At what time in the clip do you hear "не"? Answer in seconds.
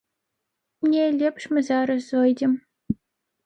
0.93-1.03